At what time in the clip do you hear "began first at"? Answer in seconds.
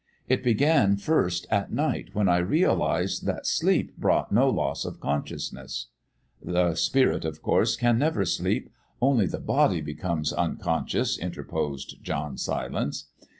0.43-1.71